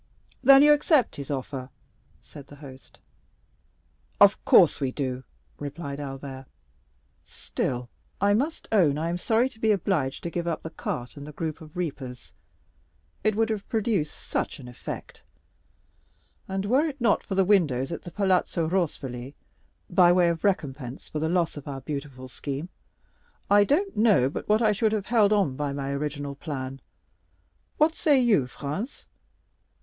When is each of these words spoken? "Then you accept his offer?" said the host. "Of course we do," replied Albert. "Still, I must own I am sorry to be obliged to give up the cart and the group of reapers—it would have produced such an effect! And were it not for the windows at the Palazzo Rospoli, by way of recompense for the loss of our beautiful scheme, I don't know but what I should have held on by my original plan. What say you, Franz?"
"Then 0.43 0.63
you 0.63 0.73
accept 0.73 1.17
his 1.17 1.29
offer?" 1.29 1.69
said 2.23 2.47
the 2.47 2.55
host. 2.55 2.97
"Of 4.19 4.43
course 4.45 4.81
we 4.81 4.91
do," 4.91 5.23
replied 5.59 5.99
Albert. 5.99 6.47
"Still, 7.23 7.87
I 8.19 8.33
must 8.33 8.67
own 8.71 8.97
I 8.97 9.09
am 9.09 9.19
sorry 9.19 9.47
to 9.49 9.59
be 9.59 9.69
obliged 9.71 10.23
to 10.23 10.31
give 10.31 10.47
up 10.47 10.63
the 10.63 10.71
cart 10.71 11.17
and 11.17 11.27
the 11.27 11.31
group 11.31 11.61
of 11.61 11.77
reapers—it 11.77 13.35
would 13.35 13.51
have 13.51 13.69
produced 13.69 14.15
such 14.15 14.57
an 14.57 14.67
effect! 14.67 15.21
And 16.47 16.65
were 16.65 16.85
it 16.87 16.99
not 16.99 17.21
for 17.21 17.35
the 17.35 17.45
windows 17.45 17.91
at 17.91 18.01
the 18.01 18.09
Palazzo 18.09 18.67
Rospoli, 18.67 19.35
by 19.87 20.11
way 20.11 20.29
of 20.29 20.43
recompense 20.43 21.09
for 21.09 21.19
the 21.19 21.29
loss 21.29 21.57
of 21.57 21.67
our 21.67 21.81
beautiful 21.81 22.27
scheme, 22.27 22.69
I 23.51 23.63
don't 23.63 23.95
know 23.95 24.31
but 24.31 24.49
what 24.49 24.63
I 24.63 24.71
should 24.71 24.93
have 24.93 25.05
held 25.05 25.31
on 25.31 25.55
by 25.55 25.71
my 25.73 25.91
original 25.91 26.33
plan. 26.33 26.81
What 27.77 27.93
say 27.93 28.19
you, 28.19 28.47
Franz?" 28.47 29.05